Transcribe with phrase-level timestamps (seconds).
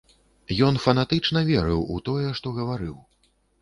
[0.67, 3.03] Ён фанатычна верыў у тое, што гаварыў.